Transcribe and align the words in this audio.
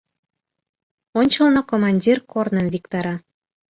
Ончылно 1.19 1.61
командир 1.71 2.17
корным 2.31 2.67
виктара. 2.73 3.15